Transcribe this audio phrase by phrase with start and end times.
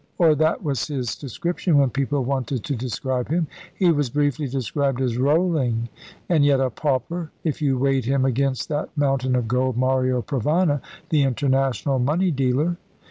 [0.17, 3.45] Or that was his description when people wanted to describe him.
[3.75, 5.89] He was briefly described as "rolling,"
[6.27, 10.81] and yet a pauper, if you weighed him against that mountain of gold, Mario Provana,
[11.09, 12.77] the international money dealer.